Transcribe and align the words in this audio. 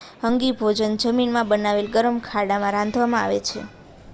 hangi 0.19 0.53
ભોજન 0.55 0.95
જમીનમાં 1.03 1.51
બનાવેલા 1.51 1.93
ગરમ 1.97 2.17
ખાડામાં 2.23 2.75
રાંધવામાં 2.77 3.23
આવે 3.23 3.39
છે 3.43 3.67